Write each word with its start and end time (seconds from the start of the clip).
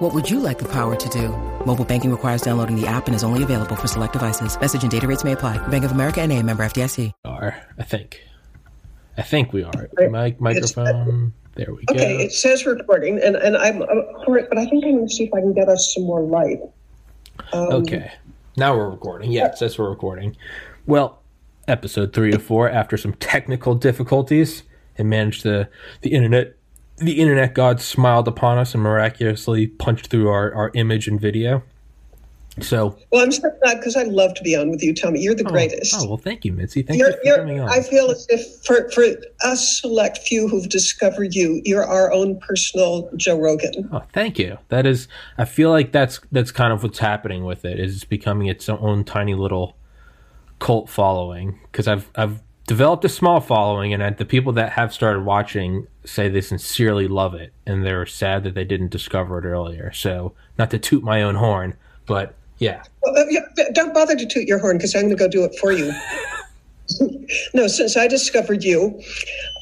What 0.00 0.14
would 0.14 0.30
you 0.30 0.40
like 0.40 0.58
the 0.58 0.68
power 0.68 0.96
to 0.96 1.08
do? 1.10 1.28
Mobile 1.66 1.84
banking 1.84 2.10
requires 2.10 2.40
downloading 2.40 2.74
the 2.74 2.86
app 2.86 3.06
and 3.06 3.14
is 3.14 3.22
only 3.22 3.42
available 3.42 3.76
for 3.76 3.86
select 3.86 4.14
devices. 4.14 4.58
Message 4.58 4.80
and 4.80 4.90
data 4.90 5.06
rates 5.06 5.24
may 5.24 5.32
apply. 5.32 5.58
Bank 5.68 5.84
of 5.84 5.92
America 5.92 6.22
and 6.22 6.32
a 6.32 6.42
member 6.42 6.64
FDIC. 6.64 7.12
Are, 7.26 7.62
I 7.78 7.82
think. 7.82 8.26
I 9.18 9.22
think 9.22 9.52
we 9.52 9.62
are. 9.62 9.90
Mic, 10.08 10.40
microphone. 10.40 11.34
There 11.54 11.74
we 11.74 11.84
go. 11.84 11.92
Okay, 11.92 12.16
it 12.24 12.32
says 12.32 12.64
recording, 12.64 13.20
and, 13.22 13.36
and 13.36 13.58
I'm 13.58 13.82
up 13.82 14.24
for 14.24 14.38
it, 14.38 14.48
but 14.48 14.56
I 14.56 14.64
think 14.64 14.86
I'm 14.86 14.92
going 14.96 15.06
to 15.06 15.14
see 15.14 15.24
if 15.24 15.34
I 15.34 15.40
can 15.40 15.52
get 15.52 15.68
us 15.68 15.92
some 15.94 16.04
more 16.04 16.22
light. 16.22 16.60
Um, 17.52 17.68
Okay. 17.70 18.10
Now 18.56 18.74
we're 18.74 18.88
recording. 18.88 19.30
Yeah, 19.30 19.48
it 19.48 19.58
says 19.58 19.78
we're 19.78 19.90
recording. 19.90 20.34
Well, 20.86 21.20
episode 21.68 22.14
three 22.14 22.32
of 22.32 22.42
four, 22.42 22.70
after 22.70 22.96
some 22.96 23.12
technical 23.14 23.74
difficulties, 23.74 24.62
and 24.96 25.10
managed 25.10 25.42
the 25.42 25.68
the 26.00 26.12
internet 26.12 26.56
the 27.00 27.20
internet 27.20 27.54
god 27.54 27.80
smiled 27.80 28.28
upon 28.28 28.58
us 28.58 28.74
and 28.74 28.82
miraculously 28.82 29.66
punched 29.66 30.08
through 30.08 30.28
our, 30.28 30.52
our 30.54 30.70
image 30.74 31.08
and 31.08 31.20
video. 31.20 31.62
So 32.60 32.98
Well, 33.10 33.22
I'm 33.22 33.32
so 33.32 33.48
glad 33.62 33.76
because 33.78 33.96
I 33.96 34.02
love 34.02 34.34
to 34.34 34.42
be 34.42 34.56
on 34.56 34.70
with 34.70 34.82
you, 34.82 34.92
Tommy. 34.92 35.20
You're 35.20 35.34
the 35.34 35.46
oh, 35.46 35.50
greatest. 35.50 35.94
Oh 35.96 36.08
well 36.08 36.16
thank 36.16 36.44
you, 36.44 36.52
Mitzi. 36.52 36.82
Thank 36.82 36.98
You're, 36.98 37.10
you 37.10 37.32
for 37.32 37.38
coming 37.38 37.60
on. 37.60 37.68
I 37.68 37.80
feel 37.80 38.10
as 38.10 38.26
if 38.28 38.64
for, 38.64 38.90
for 38.90 39.04
us 39.44 39.80
select 39.80 40.18
few 40.18 40.48
who've 40.48 40.68
discovered 40.68 41.34
you, 41.34 41.62
you're 41.64 41.84
our 41.84 42.12
own 42.12 42.38
personal 42.40 43.08
Joe 43.16 43.38
Rogan. 43.38 43.88
Oh, 43.92 44.02
thank 44.12 44.38
you. 44.38 44.58
That 44.68 44.84
is, 44.84 45.08
I 45.38 45.44
feel 45.44 45.70
like 45.70 45.92
that's 45.92 46.20
that's 46.32 46.50
kind 46.50 46.72
of 46.72 46.82
what's 46.82 46.98
happening 46.98 47.44
with 47.44 47.64
it. 47.64 47.78
Is 47.78 47.94
it's 47.96 48.04
becoming 48.04 48.48
its 48.48 48.68
own 48.68 49.04
tiny 49.04 49.34
little 49.34 49.76
cult 50.58 50.88
following. 50.88 51.58
Because 51.70 51.88
I've 51.88 52.10
I've 52.14 52.42
developed 52.70 53.04
a 53.04 53.08
small 53.08 53.40
following, 53.40 53.92
and 53.92 54.16
the 54.16 54.24
people 54.24 54.52
that 54.52 54.70
have 54.70 54.94
started 54.94 55.24
watching 55.24 55.88
say 56.04 56.28
they 56.28 56.40
sincerely 56.40 57.08
love 57.08 57.34
it, 57.34 57.52
and 57.66 57.84
they're 57.84 58.06
sad 58.06 58.44
that 58.44 58.54
they 58.54 58.62
didn't 58.62 58.92
discover 58.92 59.40
it 59.40 59.44
earlier. 59.44 59.90
So, 59.92 60.34
not 60.56 60.70
to 60.70 60.78
toot 60.78 61.02
my 61.02 61.20
own 61.20 61.34
horn, 61.34 61.74
but 62.06 62.36
yeah, 62.58 62.84
Well, 63.02 63.18
uh, 63.18 63.24
yeah, 63.28 63.40
don't 63.72 63.92
bother 63.92 64.14
to 64.14 64.24
toot 64.24 64.46
your 64.46 64.60
horn 64.60 64.76
because 64.76 64.94
I'm 64.94 65.08
going 65.08 65.16
to 65.16 65.24
go 65.24 65.28
do 65.28 65.42
it 65.42 65.52
for 65.58 65.72
you. 65.72 65.92
no, 67.54 67.66
since 67.66 67.96
I 67.96 68.06
discovered 68.06 68.62
you, 68.62 69.02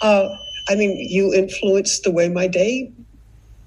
uh, 0.02 0.28
I 0.68 0.74
mean, 0.74 0.94
you 0.98 1.32
influence 1.32 2.00
the 2.00 2.10
way 2.10 2.28
my 2.28 2.46
day 2.46 2.92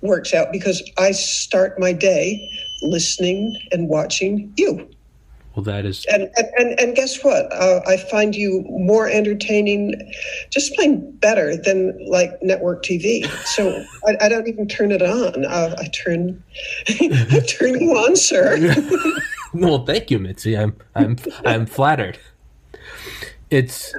works 0.01 0.35
out 0.35 0.51
because 0.51 0.87
I 0.99 1.13
start 1.13 1.79
my 1.79 1.93
day 1.93 2.47
listening 2.83 3.59
and 3.71 3.89
watching 3.89 4.53
you. 4.55 4.87
Well, 5.55 5.63
that 5.63 5.85
is 5.85 6.05
And 6.05 6.29
and, 6.57 6.79
and, 6.79 6.95
guess 6.95 7.23
what? 7.23 7.51
Uh, 7.51 7.81
I 7.85 7.97
find 7.97 8.35
you 8.35 8.63
more 8.69 9.09
entertaining, 9.09 10.11
just 10.49 10.73
plain 10.75 11.11
better 11.17 11.57
than 11.57 11.97
like 12.09 12.41
network 12.41 12.83
TV. 12.83 13.27
So 13.47 13.83
I, 14.07 14.25
I 14.25 14.29
don't 14.29 14.47
even 14.47 14.67
turn 14.67 14.91
it 14.91 15.01
on. 15.01 15.45
Uh, 15.45 15.75
I 15.77 15.87
turn, 15.87 16.41
I 16.87 17.43
turn 17.47 17.81
you 17.81 17.91
on, 17.91 18.15
sir. 18.15 18.73
well, 19.53 19.85
thank 19.85 20.09
you, 20.09 20.19
Mitzi. 20.19 20.57
I'm 20.57 20.75
I'm 20.95 21.17
I'm 21.45 21.65
flattered. 21.65 22.17
It's 23.49 23.93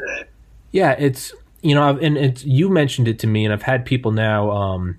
yeah, 0.70 0.92
it's 0.98 1.34
you 1.60 1.74
know, 1.74 1.82
I've, 1.82 2.02
and 2.02 2.16
it's 2.16 2.44
you 2.44 2.70
mentioned 2.70 3.08
it 3.08 3.18
to 3.20 3.26
me, 3.26 3.44
and 3.44 3.52
I've 3.52 3.62
had 3.62 3.84
people 3.84 4.10
now. 4.10 4.50
Um, 4.50 4.98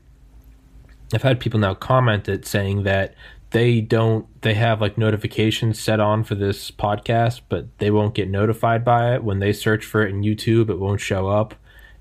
I've 1.15 1.23
had 1.23 1.39
people 1.39 1.59
now 1.59 1.73
comment 1.73 2.29
it 2.29 2.45
saying 2.45 2.83
that 2.83 3.15
they 3.53 3.81
don't 3.81 4.25
they 4.41 4.55
have 4.55 4.81
like 4.81 4.97
notifications 4.97 5.79
set 5.79 5.99
on 5.99 6.23
for 6.23 6.35
this 6.35 6.71
podcast, 6.71 7.41
but 7.49 7.65
they 7.77 7.91
won't 7.91 8.15
get 8.15 8.29
notified 8.29 8.83
by 8.83 9.13
it 9.13 9.23
when 9.23 9.39
they 9.39 9.53
search 9.53 9.85
for 9.85 10.05
it 10.05 10.09
in 10.09 10.21
YouTube. 10.21 10.69
It 10.69 10.79
won't 10.79 10.99
show 10.99 11.29
up. 11.29 11.53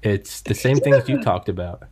It's 0.03 0.41
the 0.41 0.55
same 0.55 0.79
thing 0.79 0.95
as 0.95 1.09
you 1.09 1.23
talked 1.23 1.49
about. 1.49 1.85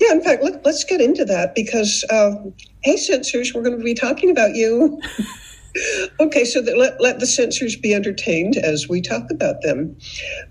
Yeah, 0.00 0.12
in 0.12 0.22
fact, 0.22 0.42
let, 0.42 0.64
let's 0.64 0.84
get 0.84 1.00
into 1.00 1.24
that 1.24 1.54
because, 1.54 2.04
uh, 2.10 2.34
hey, 2.82 2.96
censors, 2.96 3.54
we're 3.54 3.62
going 3.62 3.78
to 3.78 3.82
be 3.82 3.94
talking 3.94 4.30
about 4.30 4.54
you. 4.54 5.00
okay, 6.20 6.44
so 6.44 6.60
that 6.62 6.76
let, 6.78 7.00
let 7.00 7.18
the 7.18 7.26
censors 7.26 7.74
be 7.76 7.94
entertained 7.94 8.56
as 8.56 8.88
we 8.88 9.00
talk 9.00 9.30
about 9.30 9.62
them. 9.62 9.96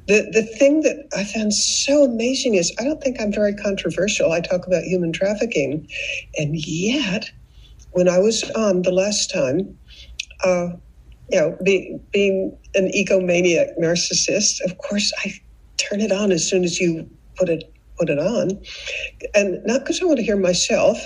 The, 0.07 0.29
the 0.31 0.43
thing 0.43 0.81
that 0.81 1.07
I 1.15 1.23
found 1.23 1.53
so 1.53 2.03
amazing 2.03 2.55
is 2.55 2.73
I 2.79 2.83
don't 2.83 3.01
think 3.01 3.21
I'm 3.21 3.31
very 3.31 3.53
controversial. 3.53 4.31
I 4.31 4.41
talk 4.41 4.65
about 4.65 4.83
human 4.83 5.13
trafficking. 5.13 5.87
And 6.37 6.55
yet, 6.55 7.31
when 7.95 8.09
I 8.09 8.19
was 8.19 8.43
on 8.51 8.81
the 8.81 8.91
last 8.91 9.31
time, 9.31 9.77
uh, 10.43 10.67
you 11.31 11.39
know, 11.39 11.57
be, 11.63 11.97
being 12.11 12.55
an 12.75 12.91
egomaniac 12.91 13.79
narcissist, 13.79 14.61
of 14.65 14.77
course, 14.77 15.13
I 15.23 15.33
turn 15.77 16.01
it 16.01 16.11
on 16.11 16.31
as 16.31 16.47
soon 16.47 16.63
as 16.63 16.79
you 16.79 17.09
put 17.37 17.49
it 17.49 17.71
put 17.97 18.09
it 18.09 18.19
on, 18.19 18.61
and 19.33 19.65
not 19.65 19.79
because 19.79 20.01
I 20.01 20.05
want 20.05 20.17
to 20.17 20.23
hear 20.23 20.35
myself, 20.35 20.97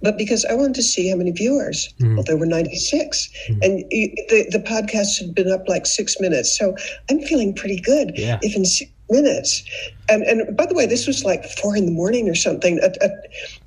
but 0.00 0.16
because 0.16 0.44
I 0.44 0.54
wanted 0.54 0.74
to 0.76 0.82
see 0.84 1.10
how 1.10 1.16
many 1.16 1.32
viewers. 1.32 1.92
Mm. 2.00 2.14
Well, 2.14 2.24
there 2.24 2.36
were 2.36 2.46
96, 2.46 3.28
mm. 3.48 3.58
and 3.60 3.84
y- 3.90 4.14
the 4.28 4.46
the 4.50 4.60
podcast 4.60 5.18
had 5.18 5.34
been 5.34 5.50
up 5.50 5.68
like 5.68 5.86
six 5.86 6.20
minutes, 6.20 6.56
so 6.56 6.76
I'm 7.10 7.20
feeling 7.22 7.52
pretty 7.54 7.80
good. 7.80 8.12
Yeah. 8.14 8.38
If 8.42 8.54
in 8.54 8.64
six 8.64 8.88
minutes, 9.08 9.64
and 10.08 10.22
and 10.22 10.56
by 10.56 10.66
the 10.66 10.74
way, 10.74 10.86
this 10.86 11.08
was 11.08 11.24
like 11.24 11.44
four 11.44 11.76
in 11.76 11.86
the 11.86 11.92
morning 11.92 12.28
or 12.28 12.36
something. 12.36 12.78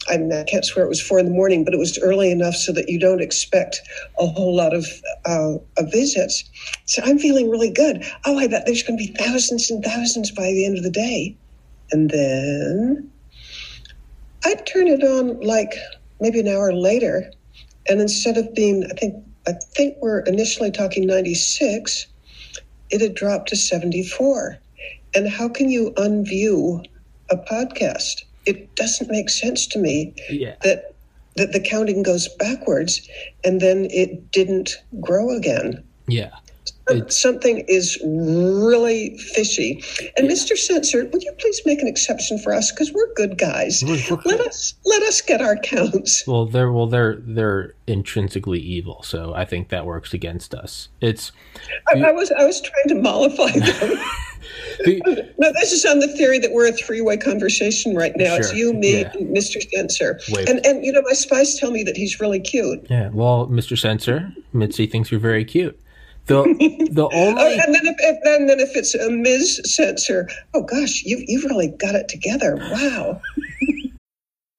I, 0.10 0.18
mean, 0.18 0.34
I 0.34 0.44
can't 0.44 0.66
swear 0.66 0.86
it 0.86 0.90
was 0.90 1.02
four 1.02 1.20
in 1.20 1.26
the 1.26 1.32
morning, 1.32 1.64
but 1.64 1.74
it 1.74 1.80
was 1.80 1.98
early 2.00 2.32
enough 2.32 2.56
so 2.56 2.72
that 2.74 2.90
you 2.90 3.00
don't 3.00 3.22
expect 3.22 3.82
a 4.20 4.28
whole 4.28 4.56
lot 4.56 4.74
of, 4.74 4.86
uh, 5.26 5.56
of 5.78 5.92
visits. 5.92 6.44
So 6.86 7.02
I'm 7.06 7.20
feeling 7.20 7.50
really 7.50 7.72
good. 7.72 8.06
Oh, 8.26 8.38
I 8.38 8.48
bet 8.48 8.66
there's 8.66 8.84
going 8.84 8.98
to 8.98 9.06
be 9.06 9.14
thousands 9.14 9.72
and 9.72 9.84
thousands 9.84 10.32
by 10.32 10.48
the 10.52 10.66
end 10.66 10.78
of 10.78 10.84
the 10.84 10.92
day. 10.92 11.36
And 11.92 12.10
then 12.10 13.12
I'd 14.46 14.66
turn 14.66 14.88
it 14.88 15.04
on 15.04 15.40
like 15.42 15.74
maybe 16.20 16.40
an 16.40 16.48
hour 16.48 16.74
later, 16.74 17.32
and 17.88 18.02
instead 18.02 18.38
of 18.38 18.54
being, 18.54 18.86
I 18.86 18.94
think, 18.96 19.24
I 19.48 19.54
think 19.76 19.98
we're 20.02 20.22
initially 20.22 20.72
talking 20.72 21.06
96, 21.06 22.08
it 22.90 23.02
had 23.02 23.14
dropped 23.14 23.50
to 23.50 23.56
74. 23.56 24.58
And 25.16 25.30
how 25.30 25.50
can 25.50 25.70
you 25.70 25.92
unview 25.98 26.84
a 27.30 27.38
podcast? 27.38 28.24
It 28.46 28.76
doesn't 28.76 29.10
make 29.10 29.30
sense 29.30 29.68
to 29.68 29.80
me 29.80 30.14
Yeah. 30.30 30.56
that 30.64 30.90
that 31.36 31.52
the 31.52 31.60
counting 31.60 32.04
goes 32.04 32.28
backwards 32.38 33.10
and 33.44 33.60
then 33.60 33.88
it 33.90 34.32
didn't 34.32 34.76
grow 35.02 35.32
again. 35.36 35.84
Yeah. 36.08 36.30
It's- 36.90 37.20
Something 37.20 37.64
is 37.68 37.98
really 38.06 39.18
fishy. 39.18 39.82
And 40.18 40.30
Mr. 40.30 40.56
Censor, 40.58 41.06
would 41.06 41.24
you 41.24 41.32
please 41.40 41.62
make 41.66 41.82
an 41.82 41.88
exception 41.88 42.38
for 42.38 42.54
us 42.54 42.72
because 42.72 42.92
we're 42.94 43.12
good 43.16 43.38
guys. 43.38 43.82
We're- 43.84 44.04
we're 44.12 44.18
Let 44.26 44.42
us 44.42 44.74
let 44.86 45.02
us 45.04 45.22
get 45.22 45.42
our 45.42 45.56
counts. 45.58 46.24
Well, 46.28 46.46
they're 46.46 46.72
well, 46.72 46.88
they're 46.88 47.16
they're 47.26 47.74
intrinsically 47.88 48.60
evil, 48.60 49.02
so 49.04 49.34
I 49.34 49.46
think 49.46 49.70
that 49.70 49.86
works 49.86 50.14
against 50.14 50.54
us. 50.54 50.90
It's 51.02 51.32
I, 51.88 52.00
I 52.00 52.12
was 52.12 52.32
I 52.32 52.46
was 52.46 52.62
trying 52.62 52.90
to 52.90 52.96
mollify 52.96 53.52
them. 53.58 53.98
the, 54.86 55.34
no, 55.38 55.52
this 55.54 55.72
is 55.72 55.86
on 55.86 56.00
the 56.00 56.08
theory 56.10 56.40
that 56.40 56.52
we're 56.52 56.68
a 56.68 56.72
three-way 56.72 57.18
conversation 57.18 57.96
right 57.96 58.14
now. 58.16 58.36
It's 58.36 58.54
you, 58.54 58.74
me, 58.74 59.02
yeah. 59.02 59.12
and 59.14 59.36
Mr. 59.36 59.62
Censor. 59.72 60.20
And 60.48 60.66
and 60.66 60.86
you 60.86 60.92
know, 60.92 61.02
my 61.02 61.14
spies 61.14 61.56
tell 61.60 61.72
me 61.72 61.84
that 61.84 61.98
he's 61.98 62.20
really 62.20 62.40
cute. 62.40 62.86
yeah. 62.90 63.10
Well, 63.14 63.48
Mr. 63.48 63.78
Censor, 63.78 64.34
Mitzi 64.54 64.88
thinks 64.88 65.12
you're 65.12 65.20
very 65.20 65.46
cute. 65.46 65.80
The 66.28 66.44
the 66.92 67.04
Oh, 67.04 67.10
only 67.12 67.54
and 67.60 67.76
then 67.76 67.86
if, 67.86 67.96
if 68.00 68.18
and 68.24 68.50
then 68.50 68.60
if 68.60 68.76
it's 68.78 68.96
a 68.96 69.10
Ms. 69.10 69.62
Censor, 69.66 70.30
oh 70.54 70.64
gosh, 70.64 71.04
you've 71.04 71.24
you've 71.28 71.44
really 71.44 71.68
got 71.68 71.96
it 71.96 72.08
together. 72.08 72.56
Wow. 72.72 73.20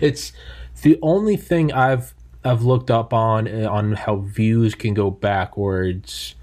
It's 0.00 0.32
the 0.82 0.98
only 1.02 1.36
thing 1.36 1.72
I've 1.72 2.14
I've 2.44 2.62
looked 2.62 2.90
up 2.90 3.12
on 3.12 3.48
uh, 3.48 3.68
on 3.68 3.92
how 3.92 4.16
views 4.16 4.74
can 4.74 4.94
go 4.94 5.10
backwards 5.10 6.34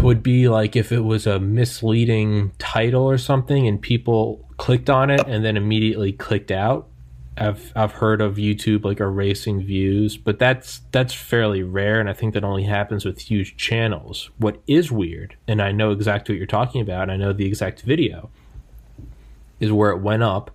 would 0.00 0.22
be 0.22 0.48
like 0.48 0.76
if 0.76 0.92
it 0.92 1.00
was 1.00 1.26
a 1.26 1.38
misleading 1.38 2.52
title 2.58 3.04
or 3.04 3.18
something 3.18 3.66
and 3.66 3.80
people 3.80 4.46
clicked 4.56 4.88
on 4.88 5.10
it 5.10 5.26
and 5.26 5.44
then 5.44 5.56
immediately 5.56 6.12
clicked 6.12 6.50
out. 6.50 6.88
I've 7.36 7.72
I've 7.76 7.92
heard 7.92 8.20
of 8.20 8.36
YouTube 8.36 8.84
like 8.84 9.00
erasing 9.00 9.62
views, 9.62 10.16
but 10.16 10.38
that's 10.38 10.80
that's 10.90 11.14
fairly 11.14 11.62
rare 11.62 12.00
and 12.00 12.08
I 12.08 12.12
think 12.12 12.34
that 12.34 12.44
only 12.44 12.64
happens 12.64 13.04
with 13.04 13.20
huge 13.20 13.56
channels. 13.56 14.30
What 14.38 14.60
is 14.66 14.90
weird, 14.90 15.36
and 15.46 15.62
I 15.62 15.70
know 15.70 15.92
exactly 15.92 16.34
what 16.34 16.38
you're 16.38 16.46
talking 16.46 16.80
about, 16.80 17.10
I 17.10 17.16
know 17.16 17.32
the 17.32 17.46
exact 17.46 17.82
video, 17.82 18.30
is 19.60 19.70
where 19.70 19.90
it 19.90 20.00
went 20.00 20.24
up 20.24 20.50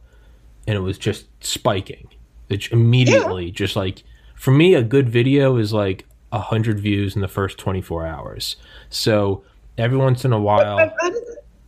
and 0.68 0.76
it 0.76 0.82
was 0.82 0.98
just 0.98 1.26
spiking. 1.44 2.08
It 2.50 2.72
immediately 2.72 3.46
yeah. 3.46 3.52
just 3.52 3.76
like 3.76 4.04
for 4.36 4.52
me 4.52 4.76
a 4.76 4.84
good 4.84 5.10
video 5.10 5.58
is 5.58 5.74
like 5.74 6.06
100 6.30 6.80
views 6.80 7.16
in 7.16 7.22
the 7.22 7.28
first 7.28 7.58
24 7.58 8.06
hours. 8.06 8.56
So 8.90 9.44
every 9.78 9.98
once 9.98 10.26
in 10.26 10.34
a 10.34 10.40
while. 10.40 10.78
But, 10.78 10.96
but, 11.02 11.14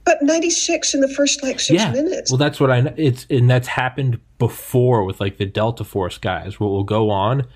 but 0.03 0.21
96 0.21 0.93
in 0.93 1.01
the 1.01 1.09
first 1.09 1.43
like 1.43 1.59
six 1.59 1.81
yeah. 1.81 1.91
minutes. 1.91 2.31
Well, 2.31 2.37
that's 2.37 2.59
what 2.59 2.71
I 2.71 2.81
know. 2.81 2.93
It's, 2.97 3.25
and 3.29 3.49
that's 3.49 3.67
happened 3.67 4.19
before 4.37 5.03
with 5.03 5.19
like 5.19 5.37
the 5.37 5.45
Delta 5.45 5.83
Force 5.83 6.17
guys 6.17 6.59
where 6.59 6.69
we'll 6.69 6.83
go 6.83 7.09
on 7.09 7.47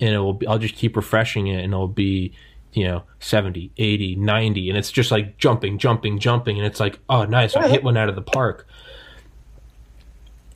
and 0.00 0.14
it 0.14 0.18
will 0.18 0.34
be, 0.34 0.46
I'll 0.46 0.58
just 0.58 0.76
keep 0.76 0.96
refreshing 0.96 1.48
it 1.48 1.62
and 1.62 1.72
it'll 1.72 1.88
be, 1.88 2.32
you 2.72 2.84
know, 2.84 3.02
70, 3.18 3.72
80, 3.76 4.16
90. 4.16 4.68
And 4.70 4.78
it's 4.78 4.92
just 4.92 5.10
like 5.10 5.36
jumping, 5.38 5.78
jumping, 5.78 6.18
jumping. 6.18 6.56
And 6.56 6.66
it's 6.66 6.80
like, 6.80 6.98
oh, 7.08 7.24
nice. 7.24 7.56
I 7.56 7.68
hit 7.68 7.82
one 7.82 7.96
out 7.96 8.08
of 8.08 8.14
the 8.14 8.22
park. 8.22 8.66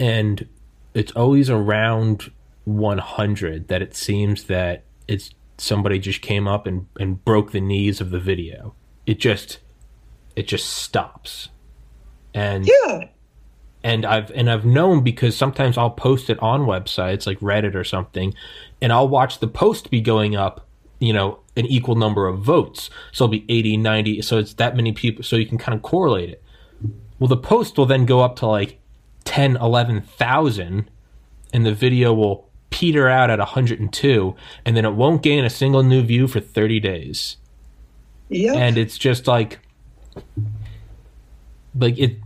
And 0.04 0.46
it's 0.92 1.12
always 1.12 1.48
around 1.48 2.30
100 2.66 3.68
that 3.68 3.80
it 3.80 3.96
seems 3.96 4.44
that 4.44 4.84
it's 5.08 5.30
somebody 5.56 5.98
just 5.98 6.20
came 6.20 6.46
up 6.46 6.66
and, 6.66 6.88
and 7.00 7.24
broke 7.24 7.52
the 7.52 7.60
knees 7.62 8.02
of 8.02 8.10
the 8.10 8.18
video. 8.18 8.74
It 9.06 9.18
just 9.18 9.60
it 10.36 10.46
just 10.46 10.68
stops. 10.68 11.48
And 12.34 12.66
yeah. 12.66 13.08
And 13.82 14.04
I've 14.04 14.30
and 14.32 14.50
I've 14.50 14.66
known 14.66 15.02
because 15.02 15.38
sometimes 15.38 15.78
I'll 15.78 15.90
post 15.90 16.28
it 16.28 16.38
on 16.40 16.66
websites 16.66 17.26
like 17.26 17.40
Reddit 17.40 17.74
or 17.74 17.84
something, 17.84 18.34
and 18.82 18.92
I'll 18.92 19.08
watch 19.08 19.38
the 19.38 19.48
post 19.48 19.90
be 19.90 20.02
going 20.02 20.36
up, 20.36 20.66
you 20.98 21.14
know, 21.14 21.38
an 21.56 21.64
equal 21.64 21.94
number 21.94 22.26
of 22.26 22.40
votes. 22.40 22.90
So 23.12 23.24
it'll 23.24 23.32
be 23.32 23.46
80, 23.48 23.78
90, 23.78 24.20
so 24.20 24.36
it's 24.36 24.52
that 24.54 24.76
many 24.76 24.92
people 24.92 25.24
so 25.24 25.36
you 25.36 25.46
can 25.46 25.56
kind 25.56 25.74
of 25.74 25.80
correlate 25.80 26.28
it. 26.28 26.42
Well, 27.18 27.28
the 27.28 27.38
post 27.38 27.78
will 27.78 27.86
then 27.86 28.04
go 28.04 28.20
up 28.20 28.36
to 28.36 28.46
like 28.46 28.80
10, 29.34 29.56
11,000 29.56 30.88
and 31.52 31.66
the 31.66 31.74
video 31.74 32.14
will 32.14 32.48
peter 32.70 33.08
out 33.08 33.30
at 33.30 33.40
102 33.40 34.36
and 34.64 34.76
then 34.76 34.84
it 34.84 34.92
won't 34.92 35.24
gain 35.24 35.44
a 35.44 35.50
single 35.50 35.82
new 35.82 36.04
view 36.04 36.28
for 36.28 36.38
30 36.38 36.78
days. 36.78 37.36
Yeah. 38.28 38.52
And 38.52 38.78
it's 38.78 38.96
just 38.96 39.26
like 39.26 39.58
like 41.76 41.98
it 41.98 42.18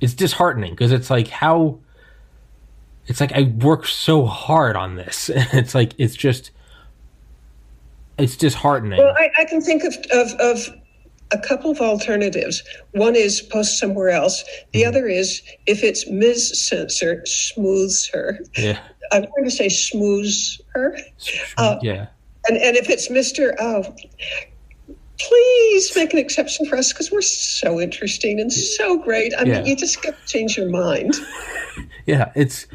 it's 0.00 0.14
disheartening 0.14 0.70
because 0.70 0.92
it's 0.92 1.10
like 1.10 1.26
how 1.26 1.80
it's 3.08 3.20
like 3.20 3.32
I 3.32 3.52
worked 3.60 3.88
so 3.88 4.24
hard 4.24 4.76
on 4.76 4.94
this. 4.94 5.28
and 5.30 5.48
it's 5.52 5.74
like 5.74 5.94
it's 5.98 6.14
just 6.14 6.52
it's 8.18 8.36
disheartening. 8.36 9.00
Well, 9.00 9.16
I, 9.18 9.30
I 9.36 9.44
can 9.46 9.60
think 9.60 9.82
of, 9.82 9.96
of, 10.12 10.32
of 10.38 10.68
a 11.30 11.38
couple 11.38 11.70
of 11.70 11.80
alternatives. 11.80 12.62
One 12.92 13.14
is 13.14 13.40
post 13.40 13.78
somewhere 13.78 14.10
else. 14.10 14.44
The 14.72 14.82
mm. 14.82 14.88
other 14.88 15.06
is 15.06 15.42
if 15.66 15.82
it's 15.82 16.08
Ms. 16.08 16.68
Censor, 16.68 17.22
smooths 17.26 18.08
her. 18.12 18.40
Yeah. 18.56 18.78
I'm 19.12 19.22
going 19.22 19.44
to 19.44 19.50
say 19.50 19.68
smooths 19.68 20.60
her. 20.74 20.98
Uh, 21.56 21.78
yeah. 21.82 22.06
And 22.48 22.56
and 22.58 22.76
if 22.76 22.88
it's 22.88 23.08
Mr. 23.08 23.54
Oh, 23.58 23.94
please 25.18 25.96
make 25.96 26.12
an 26.12 26.18
exception 26.18 26.66
for 26.66 26.76
us 26.76 26.92
because 26.92 27.10
we're 27.10 27.20
so 27.20 27.80
interesting 27.80 28.40
and 28.40 28.52
so 28.52 28.98
great. 28.98 29.32
I 29.38 29.44
mean, 29.44 29.66
you 29.66 29.76
just 29.76 30.02
got 30.02 30.14
to 30.18 30.26
change 30.26 30.56
your 30.56 30.68
mind. 30.68 31.14
yeah, 32.06 32.30
it's. 32.34 32.66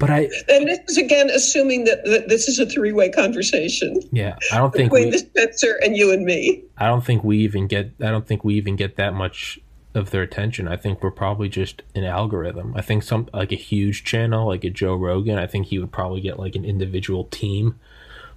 But 0.00 0.08
I 0.08 0.30
and 0.48 0.66
this 0.66 0.80
is 0.88 0.96
again 0.96 1.28
assuming 1.28 1.84
that, 1.84 2.02
that 2.06 2.30
this 2.30 2.48
is 2.48 2.58
a 2.58 2.64
three 2.64 2.90
way 2.90 3.10
conversation. 3.10 4.00
Yeah, 4.12 4.34
I 4.50 4.56
don't 4.56 4.72
think 4.72 4.90
between 4.90 5.08
we, 5.08 5.10
the 5.10 5.18
Spencer 5.18 5.78
and 5.84 5.94
you 5.94 6.10
and 6.10 6.24
me. 6.24 6.64
I 6.78 6.86
don't 6.86 7.04
think 7.04 7.22
we 7.22 7.36
even 7.40 7.66
get. 7.66 7.92
I 8.00 8.10
don't 8.10 8.26
think 8.26 8.42
we 8.42 8.54
even 8.54 8.76
get 8.76 8.96
that 8.96 9.12
much 9.12 9.60
of 9.94 10.10
their 10.10 10.22
attention. 10.22 10.68
I 10.68 10.76
think 10.76 11.02
we're 11.02 11.10
probably 11.10 11.50
just 11.50 11.82
an 11.94 12.04
algorithm. 12.04 12.72
I 12.74 12.80
think 12.80 13.02
some 13.02 13.28
like 13.34 13.52
a 13.52 13.56
huge 13.56 14.02
channel 14.02 14.48
like 14.48 14.64
a 14.64 14.70
Joe 14.70 14.94
Rogan. 14.94 15.38
I 15.38 15.46
think 15.46 15.66
he 15.66 15.78
would 15.78 15.92
probably 15.92 16.22
get 16.22 16.38
like 16.38 16.56
an 16.56 16.64
individual 16.64 17.24
team, 17.24 17.78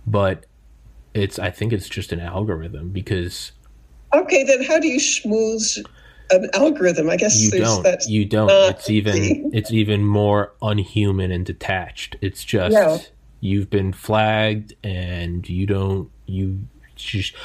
but 0.05 0.45
it's 1.13 1.39
I 1.39 1.49
think 1.49 1.71
it's 1.71 1.87
just 1.87 2.11
an 2.11 2.19
algorithm 2.19 2.89
because. 2.89 3.53
Okay, 4.13 4.43
then 4.43 4.63
how 4.63 4.79
do 4.79 4.89
you 4.89 4.99
smooth 4.99 5.65
an 6.31 6.49
algorithm? 6.53 7.09
I 7.09 7.17
guess 7.17 7.41
you 7.41 7.51
don't. 7.51 7.85
You 8.07 8.25
don't. 8.25 8.49
it's 8.49 8.89
even 8.89 9.51
it's 9.53 9.71
even 9.71 10.05
more 10.05 10.53
unhuman 10.61 11.31
and 11.31 11.45
detached. 11.45 12.15
It's 12.21 12.43
just 12.43 13.11
you've 13.39 13.69
been 13.69 13.91
flagged 13.91 14.73
and 14.83 15.47
you 15.47 15.65
don't 15.65 16.09
you 16.25 16.59
just 16.95 17.35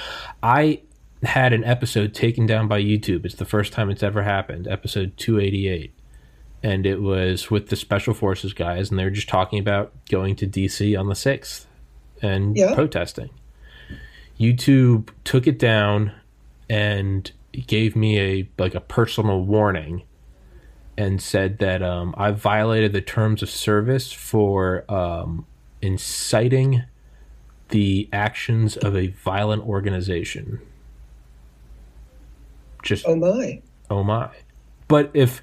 I 0.43 0.81
had 1.23 1.53
an 1.53 1.65
episode 1.65 2.15
taken 2.15 2.47
down 2.47 2.69
by 2.69 2.81
YouTube. 2.81 3.25
It's 3.25 3.35
the 3.35 3.45
first 3.45 3.73
time 3.73 3.91
it's 3.91 4.03
ever 4.03 4.23
happened. 4.23 4.69
Episode 4.69 5.17
288. 5.17 5.93
And 6.63 6.87
it 6.87 7.01
was 7.01 7.51
with 7.51 7.69
the 7.69 7.77
special 7.77 8.15
forces 8.15 8.53
guys 8.53 8.91
and 8.91 8.99
they 8.99 9.05
were 9.05 9.11
just 9.11 9.29
talking 9.29 9.59
about 9.59 9.93
going 10.09 10.37
to 10.37 10.47
DC 10.47 10.99
on 10.99 11.09
the 11.09 11.15
6th 11.15 11.67
and 12.23 12.57
yeah. 12.57 12.75
protesting. 12.75 13.31
YouTube 14.39 15.11
took 15.25 15.47
it 15.47 15.59
down 15.59 16.13
and 16.71 17.33
gave 17.67 17.97
me 17.97 18.19
a 18.19 18.49
like 18.59 18.75
a 18.75 18.81
personal 18.81 19.43
warning 19.43 20.03
and 20.97 21.23
said 21.23 21.59
that 21.59 21.83
um, 21.83 22.15
I 22.19 22.33
violated 22.33 22.93
the 22.93 23.01
terms 23.01 23.43
of 23.43 23.49
service 23.49 24.13
for 24.13 24.85
um, 24.93 25.47
inciting 25.81 26.83
the 27.69 28.09
actions 28.13 28.77
of 28.77 28.97
a 28.97 29.09
violent 29.09 29.63
organization. 29.63 30.61
Just 32.83 33.07
oh 33.07 33.17
my, 33.17 33.63
oh 33.91 34.03
my! 34.03 34.31
But 34.89 35.11
if 35.15 35.43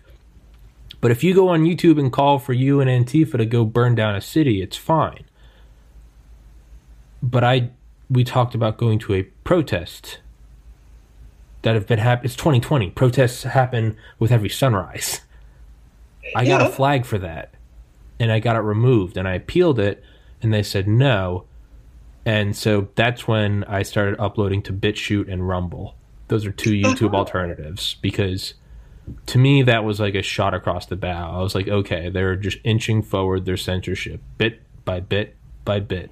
but 0.99 1.11
if 1.11 1.23
you 1.23 1.33
go 1.33 1.49
on 1.49 1.63
YouTube 1.63 1.99
and 1.99 2.11
call 2.11 2.39
for 2.39 2.53
you 2.53 2.81
and 2.81 2.89
Antifa 2.89 3.37
to 3.37 3.45
go 3.45 3.63
burn 3.63 3.95
down 3.95 4.15
a 4.15 4.21
city, 4.21 4.61
it's 4.61 4.77
fine. 4.77 5.23
But 7.21 7.43
I 7.43 7.69
we 8.09 8.23
talked 8.23 8.55
about 8.55 8.77
going 8.77 8.99
to 8.99 9.13
a 9.13 9.23
protest 9.43 10.19
that 11.65 11.73
have 11.73 11.87
been 11.87 11.97
happening. 11.97 12.25
It's 12.25 12.35
2020. 12.35 12.91
Protests 12.91 13.41
happen 13.41 13.97
with 14.19 14.31
every 14.31 14.49
sunrise. 14.49 15.21
I 16.35 16.43
yeah. 16.43 16.59
got 16.59 16.69
a 16.69 16.71
flag 16.71 17.05
for 17.05 17.17
that, 17.17 17.55
and 18.19 18.31
I 18.31 18.39
got 18.39 18.55
it 18.55 18.59
removed, 18.59 19.17
and 19.17 19.27
I 19.27 19.33
appealed 19.33 19.79
it, 19.79 20.03
and 20.43 20.53
they 20.53 20.61
said 20.61 20.87
no. 20.87 21.45
And 22.23 22.55
so 22.55 22.89
that's 22.93 23.27
when 23.27 23.63
I 23.63 23.81
started 23.81 24.19
uploading 24.19 24.61
to 24.63 24.73
BitChute 24.73 25.31
and 25.31 25.47
Rumble. 25.47 25.95
Those 26.27 26.45
are 26.45 26.51
two 26.51 26.71
YouTube 26.71 27.07
uh-huh. 27.07 27.17
alternatives 27.17 27.95
because 27.99 28.53
to 29.27 29.39
me 29.39 29.63
that 29.63 29.83
was 29.83 29.99
like 29.99 30.15
a 30.15 30.21
shot 30.21 30.53
across 30.53 30.85
the 30.85 30.95
bow. 30.95 31.35
I 31.35 31.41
was 31.41 31.55
like, 31.55 31.67
okay, 31.67 32.09
they're 32.09 32.35
just 32.35 32.59
inching 32.63 33.01
forward 33.01 33.45
their 33.45 33.57
censorship 33.57 34.21
bit 34.37 34.61
by 34.85 34.99
bit 34.99 35.35
by 35.63 35.79
bit. 35.79 36.11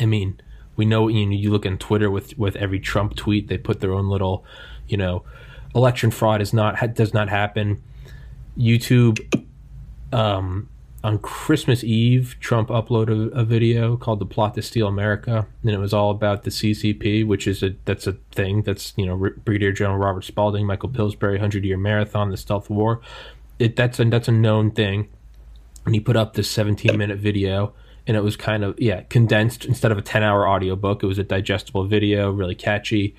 I 0.00 0.06
mean, 0.06 0.40
we 0.76 0.84
know 0.84 1.08
you 1.08 1.26
know 1.26 1.32
you 1.32 1.50
look 1.50 1.66
on 1.66 1.78
Twitter 1.78 2.10
with 2.10 2.36
with 2.38 2.56
every 2.56 2.80
Trump 2.80 3.16
tweet 3.16 3.48
they 3.48 3.58
put 3.58 3.80
their 3.80 3.92
own 3.92 4.08
little 4.08 4.44
you 4.88 4.96
know 4.96 5.24
election 5.74 6.10
fraud 6.10 6.40
is 6.40 6.52
not 6.52 6.94
does 6.94 7.14
not 7.14 7.28
happen. 7.28 7.82
YouTube 8.58 9.46
um, 10.12 10.68
on 11.04 11.18
Christmas 11.18 11.82
Eve, 11.82 12.36
Trump 12.40 12.68
uploaded 12.68 13.32
a, 13.32 13.40
a, 13.40 13.44
video 13.44 13.96
called 13.96 14.18
"The 14.18 14.26
Plot 14.26 14.54
to 14.54 14.62
Steal 14.62 14.86
America," 14.86 15.46
and 15.62 15.70
it 15.70 15.78
was 15.78 15.92
all 15.92 16.10
about 16.10 16.44
the 16.44 16.50
CCP, 16.50 17.26
which 17.26 17.46
is 17.46 17.62
a 17.62 17.74
that's 17.84 18.06
a 18.06 18.12
thing 18.32 18.62
that's 18.62 18.92
you 18.96 19.06
know 19.06 19.16
Brigadier 19.16 19.72
General 19.72 19.98
Robert 19.98 20.24
Spalding, 20.24 20.66
Michael 20.66 20.90
Pillsbury, 20.90 21.38
Hundred 21.38 21.64
Year 21.64 21.78
Marathon, 21.78 22.30
the 22.30 22.36
Stealth 22.36 22.70
War. 22.70 23.00
It 23.58 23.76
that's 23.76 23.98
a 24.00 24.04
that's 24.04 24.28
a 24.28 24.32
known 24.32 24.70
thing, 24.70 25.08
and 25.86 25.94
he 25.94 26.00
put 26.00 26.16
up 26.16 26.34
this 26.34 26.50
17 26.50 26.96
minute 26.96 27.18
video 27.18 27.74
and 28.06 28.16
it 28.16 28.22
was 28.22 28.36
kind 28.36 28.64
of 28.64 28.78
yeah 28.78 29.02
condensed 29.02 29.64
instead 29.64 29.92
of 29.92 29.98
a 29.98 30.02
10 30.02 30.22
hour 30.22 30.48
audiobook. 30.48 31.02
It 31.02 31.06
was 31.06 31.18
a 31.18 31.24
digestible 31.24 31.84
video 31.84 32.30
really 32.30 32.54
catchy. 32.54 33.14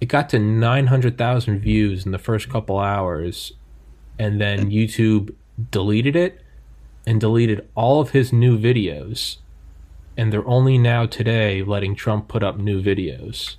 It 0.00 0.06
got 0.06 0.28
to 0.30 0.38
900,000 0.38 1.58
views 1.58 2.04
in 2.04 2.12
the 2.12 2.18
first 2.18 2.48
couple 2.50 2.78
hours 2.78 3.52
and 4.18 4.40
then 4.40 4.70
YouTube 4.70 5.34
deleted 5.70 6.14
it 6.14 6.42
and 7.06 7.20
deleted 7.20 7.66
all 7.74 8.00
of 8.00 8.10
his 8.10 8.32
new 8.32 8.58
videos 8.58 9.38
and 10.16 10.32
they're 10.32 10.46
only 10.46 10.78
now 10.78 11.06
today 11.06 11.62
letting 11.62 11.94
Trump 11.94 12.28
put 12.28 12.42
up 12.42 12.58
new 12.58 12.82
videos. 12.82 13.56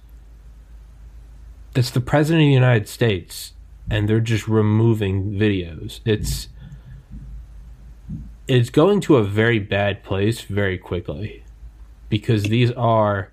That's 1.74 1.92
the 1.92 2.02
president 2.02 2.44
of 2.44 2.48
the 2.48 2.54
United 2.54 2.88
States 2.88 3.54
and 3.90 4.08
they're 4.08 4.20
just 4.20 4.48
removing 4.48 5.32
videos. 5.32 6.00
It's 6.06 6.50
it's 8.48 8.70
going 8.70 9.02
to 9.02 9.18
a 9.18 9.24
very 9.24 9.60
bad 9.60 10.04
place 10.04 10.42
very 10.42 10.78
quickly 10.78 11.44
because 12.10 12.44
these 12.44 12.72
are 12.72 13.32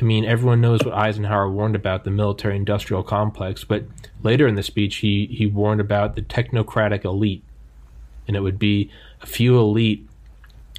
I 0.00 0.04
mean, 0.04 0.24
everyone 0.24 0.62
knows 0.62 0.80
what 0.82 0.94
Eisenhower 0.94 1.50
warned 1.50 1.76
about 1.76 2.04
the 2.04 2.10
military 2.10 2.56
industrial 2.56 3.02
complex, 3.02 3.64
but 3.64 3.84
later 4.22 4.46
in 4.46 4.54
the 4.54 4.62
speech, 4.62 4.96
he, 4.96 5.26
he 5.26 5.44
warned 5.44 5.80
about 5.80 6.16
the 6.16 6.22
technocratic 6.22 7.04
elite. 7.04 7.44
And 8.26 8.34
it 8.34 8.40
would 8.40 8.58
be 8.58 8.90
a 9.20 9.26
few 9.26 9.58
elite 9.58 10.08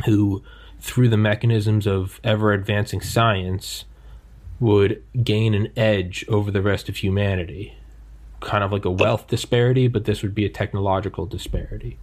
who, 0.05 0.41
through 0.79 1.09
the 1.09 1.17
mechanisms 1.17 1.85
of 1.85 2.19
ever 2.23 2.51
advancing 2.51 2.99
science, 2.99 3.85
would 4.59 5.03
gain 5.23 5.53
an 5.53 5.71
edge 5.77 6.25
over 6.27 6.49
the 6.49 6.61
rest 6.61 6.89
of 6.89 6.97
humanity. 6.97 7.75
Kind 8.39 8.63
of 8.63 8.71
like 8.71 8.85
a 8.85 8.91
wealth 8.91 9.27
disparity, 9.27 9.87
but 9.87 10.05
this 10.05 10.23
would 10.23 10.33
be 10.33 10.45
a 10.45 10.49
technological 10.49 11.27
disparity. 11.27 11.99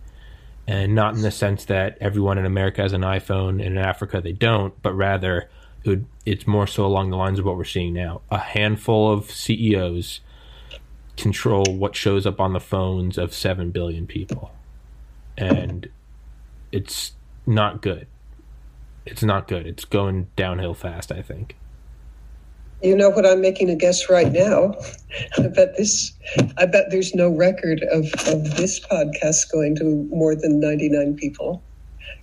And 0.68 0.94
not 0.94 1.14
in 1.14 1.22
the 1.22 1.30
sense 1.30 1.64
that 1.64 1.96
everyone 1.98 2.36
in 2.36 2.44
America 2.44 2.82
has 2.82 2.92
an 2.92 3.00
iPhone 3.00 3.52
and 3.52 3.62
in 3.62 3.78
Africa 3.78 4.20
they 4.20 4.32
don't, 4.32 4.80
but 4.82 4.92
rather 4.92 5.48
it's 6.26 6.46
more 6.46 6.66
so 6.66 6.84
along 6.84 7.08
the 7.08 7.16
lines 7.16 7.38
of 7.38 7.46
what 7.46 7.56
we're 7.56 7.64
seeing 7.64 7.94
now. 7.94 8.20
A 8.30 8.36
handful 8.36 9.10
of 9.10 9.30
CEOs 9.30 10.20
control 11.16 11.64
what 11.64 11.96
shows 11.96 12.26
up 12.26 12.38
on 12.38 12.52
the 12.52 12.60
phones 12.60 13.16
of 13.16 13.32
7 13.32 13.70
billion 13.70 14.06
people. 14.06 14.52
And 15.38 15.88
it's 16.70 17.12
not 17.46 17.80
good. 17.80 18.06
It's 19.06 19.22
not 19.22 19.48
good. 19.48 19.66
It's 19.66 19.86
going 19.86 20.28
downhill 20.36 20.74
fast, 20.74 21.10
I 21.10 21.22
think. 21.22 21.56
You 22.82 22.96
know 22.96 23.10
what? 23.10 23.26
I'm 23.26 23.40
making 23.40 23.70
a 23.70 23.74
guess 23.74 24.08
right 24.08 24.30
now. 24.30 24.74
I 25.38 25.48
bet 25.48 25.76
this. 25.76 26.12
I 26.56 26.66
bet 26.66 26.90
there's 26.90 27.14
no 27.14 27.28
record 27.28 27.82
of, 27.90 28.04
of 28.26 28.56
this 28.56 28.80
podcast 28.80 29.50
going 29.50 29.74
to 29.76 30.06
more 30.10 30.36
than 30.36 30.60
99 30.60 31.16
people, 31.16 31.62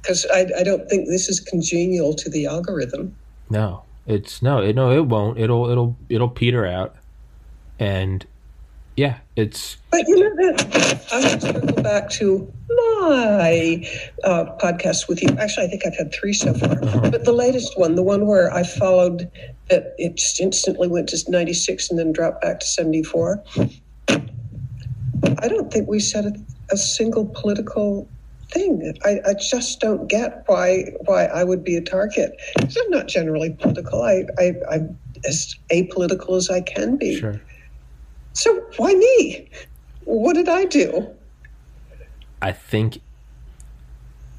because 0.01 0.25
I, 0.33 0.47
I 0.57 0.63
don't 0.63 0.89
think 0.89 1.07
this 1.07 1.27
is 1.27 1.39
congenial 1.39 2.13
to 2.13 2.29
the 2.29 2.45
algorithm. 2.45 3.15
No, 3.50 3.83
it's 4.07 4.41
no, 4.41 4.62
it, 4.62 4.75
no, 4.75 4.91
it 4.91 5.07
won't. 5.07 5.38
It'll 5.38 5.69
it'll 5.69 5.97
it'll 6.09 6.29
peter 6.29 6.65
out, 6.65 6.95
and 7.77 8.25
yeah, 8.95 9.17
it's. 9.35 9.75
But 9.91 10.07
you 10.07 10.17
know 10.17 10.35
that 10.35 11.05
I 11.12 11.19
want 11.19 11.41
to 11.41 11.53
circle 11.53 11.83
back 11.83 12.09
to 12.12 12.53
my 12.69 13.85
uh, 14.24 14.45
podcast 14.57 15.09
with 15.09 15.21
you. 15.21 15.29
Actually, 15.38 15.65
I 15.65 15.69
think 15.69 15.85
I've 15.85 15.97
had 15.97 16.13
three 16.13 16.33
so 16.33 16.53
far. 16.53 16.75
But 17.09 17.25
the 17.25 17.33
latest 17.33 17.77
one, 17.77 17.95
the 17.95 18.03
one 18.03 18.25
where 18.25 18.53
I 18.53 18.63
followed 18.63 19.29
that 19.69 19.95
it 19.98 20.15
just 20.15 20.39
instantly 20.39 20.88
went 20.88 21.10
to 21.10 21.31
96 21.31 21.89
and 21.89 22.00
then 22.00 22.12
dropped 22.12 22.41
back 22.41 22.60
to 22.60 22.65
74. 22.65 23.43
I 24.07 25.48
don't 25.48 25.72
think 25.72 25.88
we 25.89 26.00
said 26.00 26.25
a, 26.25 26.74
a 26.74 26.77
single 26.77 27.25
political 27.25 28.07
thing. 28.51 28.95
I, 29.03 29.19
I, 29.27 29.34
just 29.34 29.79
don't 29.79 30.07
get 30.07 30.43
why 30.45 30.86
why 31.05 31.25
I 31.25 31.43
would 31.43 31.63
be 31.63 31.75
a 31.75 31.81
target. 31.81 32.39
Because 32.55 32.77
I'm 32.77 32.89
not 32.91 33.07
generally 33.07 33.51
political. 33.51 34.03
I, 34.03 34.25
I, 34.38 34.53
I'm 34.72 34.98
as 35.27 35.55
apolitical 35.72 36.38
as 36.38 36.50
I 36.50 36.62
can 36.62 36.98
be. 36.98 37.19
Sure. 37.19 37.41
So 38.34 38.53
why 38.77 38.93
me? 38.93 39.50
What 40.03 40.34
did 40.34 40.50
I 40.50 40.65
do? 40.65 41.10
I 42.41 42.51
think. 42.51 43.00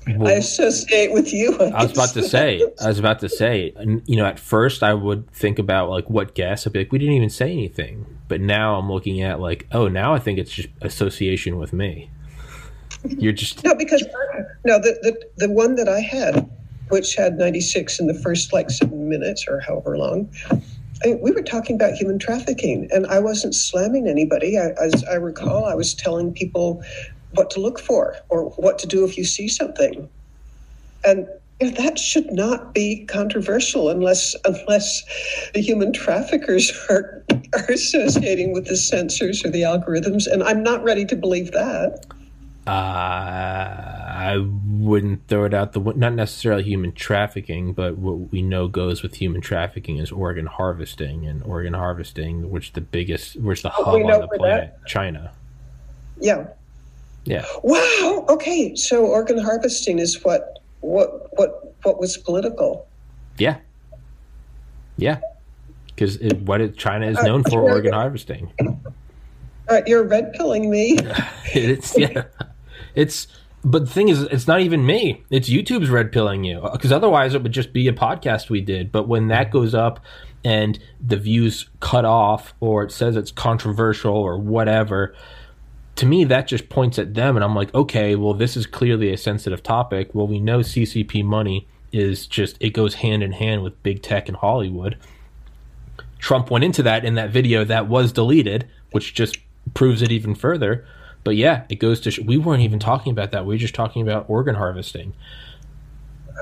I 0.07 0.33
associate 0.33 1.13
with 1.13 1.33
you. 1.33 1.57
I, 1.59 1.65
I 1.65 1.83
was 1.83 1.93
about 1.93 2.11
to 2.11 2.23
say. 2.23 2.63
I 2.81 2.89
was 2.89 2.99
about 2.99 3.19
to 3.21 3.29
say. 3.29 3.73
You 4.07 4.17
know, 4.17 4.25
at 4.25 4.39
first 4.39 4.83
I 4.83 4.95
would 4.95 5.31
think 5.33 5.59
about 5.59 5.91
like 5.91 6.09
what 6.09 6.35
guess. 6.35 6.67
I'd 6.67 6.73
be 6.73 6.81
like, 6.81 6.93
we 6.93 6.99
didn't 6.99 7.15
even 7.15 7.31
say 7.31 7.51
anything. 7.51 8.07
But 8.29 8.41
now 8.41 8.77
I'm 8.77 8.91
looking 8.91 9.23
at 9.23 9.41
like, 9.41 9.67
oh, 9.73 9.89
now 9.89 10.15
I 10.15 10.19
think 10.19 10.39
it's 10.39 10.51
just 10.51 10.69
association 10.81 11.59
with 11.59 11.73
me. 11.73 12.11
You're 13.05 13.33
just 13.33 13.65
no, 13.65 13.75
because 13.75 14.05
no, 14.65 14.79
the 14.79 14.97
the 15.03 15.47
the 15.47 15.53
one 15.53 15.75
that 15.77 15.89
I 15.89 16.01
had, 16.01 16.49
which 16.89 17.15
had 17.15 17.37
96 17.37 18.01
in 18.01 18.07
the 18.07 18.15
first 18.15 18.53
like 18.53 18.71
seven 18.71 19.09
minutes 19.09 19.47
or 19.49 19.61
however 19.61 19.99
long. 19.99 20.29
I 21.05 21.15
we 21.21 21.31
were 21.31 21.43
talking 21.43 21.77
about 21.77 21.95
human 21.95 22.19
trafficking, 22.19 22.89
and 22.91 23.07
I 23.07 23.19
wasn't 23.19 23.55
slamming 23.55 24.09
anybody. 24.09 24.59
I, 24.59 24.71
as 24.81 25.05
I 25.05 25.15
recall, 25.15 25.67
I 25.67 25.75
was 25.75 25.95
telling 25.95 26.33
people 26.33 26.83
what 27.37 27.51
to 27.51 27.61
look 27.61 27.79
for 27.79 28.17
or 28.29 28.51
what 28.51 28.79
to 28.81 28.87
do 28.87 29.05
if 29.05 29.17
you 29.17 29.25
see 29.25 29.49
something. 29.49 30.09
And 31.05 31.29
you 31.61 31.71
know, 31.71 31.77
that 31.83 31.99
should 31.99 32.31
not 32.33 32.75
be 32.75 33.07
controversial 33.07 33.89
unless 33.89 34.35
unless 34.45 35.03
the 35.55 35.61
human 35.61 35.93
traffickers 35.93 36.73
are 36.91 37.25
are 37.55 37.71
associating 37.71 38.53
with 38.53 38.67
the 38.67 38.77
censors 38.77 39.45
or 39.45 39.51
the 39.51 39.63
algorithms. 39.63 40.27
And 40.31 40.43
I'm 40.43 40.63
not 40.63 40.83
ready 40.83 41.05
to 41.07 41.17
believe 41.17 41.53
that. 41.53 42.05
Uh, 42.67 42.71
I 42.71 44.45
wouldn't 44.67 45.29
throw 45.29 45.45
it 45.45 45.55
out 45.55 45.73
the 45.73 45.81
not 45.81 46.15
necessarily 46.15 46.65
human 46.65 46.91
trafficking, 46.93 47.73
but 47.75 47.97
what 47.97 48.33
we 48.33 48.43
know 48.43 48.67
goes 48.67 49.05
with 49.05 49.15
human 49.15 49.41
trafficking 49.41 49.99
is 49.99 50.11
organ 50.11 50.47
harvesting, 50.47 51.27
and 51.27 51.45
organ 51.45 51.75
harvesting, 51.75 52.51
which 52.51 52.73
the 52.73 52.81
biggest, 52.81 53.37
which 53.37 53.63
the 53.63 53.69
hub 53.69 53.95
on 53.95 54.21
the 54.21 54.29
planet, 54.37 54.75
that. 54.81 54.87
China. 54.89 55.31
Yeah. 56.19 56.49
Yeah. 57.27 57.45
Wow. 57.63 58.25
Okay. 58.29 58.75
So 58.77 59.05
organ 59.05 59.39
harvesting 59.39 59.99
is 59.99 60.23
what 60.25 60.61
what 60.81 61.29
what 61.37 61.75
what 61.83 62.01
was 62.01 62.17
political. 62.17 62.87
Yeah. 63.37 63.59
Yeah. 64.97 65.21
Because 65.89 66.19
what 66.45 66.61
it, 66.61 66.77
China 66.77 67.07
is 67.07 67.19
uh, 67.19 67.23
known 67.23 67.43
uh, 67.47 67.51
for 67.51 67.61
organ 67.61 67.93
harvesting. 67.93 68.53
Uh, 69.69 69.81
you're 69.87 70.05
red 70.05 70.33
pilling 70.35 70.71
me. 70.71 70.99
it's 71.53 71.99
yeah. 71.99 72.25
It's 72.95 73.27
but 73.65 73.87
the 73.87 73.91
thing 73.91 74.09
is, 74.09 74.23
it's 74.23 74.47
not 74.47 74.61
even 74.61 74.87
me. 74.87 75.25
It's 75.29 75.49
YouTube's 75.49 75.91
red 75.91 76.13
pilling 76.13 76.45
you 76.45 76.61
because 76.73 76.93
otherwise 76.93 77.35
it 77.35 77.43
would 77.43 77.51
just 77.51 77.73
be 77.73 77.89
a 77.89 77.93
podcast 77.93 78.49
we 78.49 78.61
did. 78.61 78.93
But 78.93 79.09
when 79.09 79.27
that 79.29 79.51
goes 79.51 79.75
up 79.75 79.99
and 80.45 80.79
the 81.05 81.17
views 81.17 81.69
cut 81.81 82.05
off, 82.05 82.55
or 82.61 82.85
it 82.85 82.93
says 82.93 83.17
it's 83.17 83.33
controversial 83.33 84.15
or 84.15 84.39
whatever, 84.39 85.17
to 85.97 86.07
me 86.07 86.25
that 86.25 86.47
just 86.47 86.69
points 86.69 86.99
at 86.99 87.15
them, 87.15 87.37
and 87.37 87.45
I'm 87.45 87.55
like, 87.55 87.75
okay, 87.75 88.15
well 88.17 88.35
this 88.35 88.57
is 88.57 88.67
clearly 88.67 89.13
a 89.13 89.17
sensitive 89.17 89.63
topic. 89.63 90.15
Well, 90.15 90.27
we 90.27 90.39
know 90.39 90.61
CCP 90.61 91.25
money 91.25 91.67
is 91.93 92.27
just 92.27 92.57
it 92.61 92.71
goes 92.71 92.95
hand 92.95 93.23
in 93.23 93.33
hand 93.33 93.63
with 93.63 93.83
big 93.83 94.03
tech 94.03 94.29
and 94.29 94.37
Hollywood. 94.37 94.97
Trump 96.19 96.51
went 96.51 96.65
into 96.65 96.83
that 96.83 97.05
in 97.05 97.15
that 97.15 97.31
video 97.31 97.65
that 97.65 97.89
was 97.89 98.13
deleted, 98.13 98.69
which 98.93 99.15
just 99.15 99.39
proves 99.75 100.03
it 100.03 100.13
even 100.13 100.35
further. 100.35 100.87
But 101.25 101.37
yeah, 101.37 101.65
it 101.69 101.77
goes 101.77 102.01
to 102.03 102.11
sh- 102.11 102.21
we 102.21 102.39
weren't 102.39 102.63
even 102.63 102.79
talking 102.79 103.13
about 103.13 103.33
that. 103.33 103.47
We 103.47 103.55
were 103.55 103.59
just 103.59 103.75
talking 103.75 104.03
about 104.03 104.29
organ 104.29 104.55
harvesting. 104.55 105.13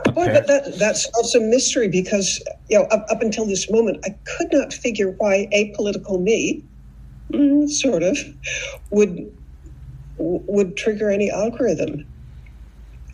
Boy, 0.07 0.27
but 0.27 0.47
that 0.47 0.79
that's 0.79 1.07
also 1.15 1.39
a 1.39 1.43
mystery 1.43 1.89
because 1.89 2.43
you 2.69 2.79
know 2.79 2.85
up, 2.87 3.07
up 3.09 3.23
until 3.23 3.47
this 3.47 3.71
moment, 3.71 4.05
I 4.05 4.11
could 4.25 4.49
not 4.53 4.73
figure 4.73 5.13
why 5.13 5.49
apolitical 5.55 6.21
me, 6.21 6.65
mm, 7.31 7.69
sort 7.71 8.03
of, 8.03 8.19
would 8.91 9.33
would 10.19 10.77
trigger 10.77 11.11
any 11.11 11.31
algorithm. 11.31 12.07